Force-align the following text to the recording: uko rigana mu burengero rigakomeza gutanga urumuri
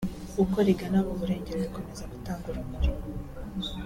uko 0.43 0.57
rigana 0.67 0.99
mu 1.05 1.13
burengero 1.19 1.57
rigakomeza 1.59 2.03
gutanga 2.11 2.45
urumuri 2.51 2.89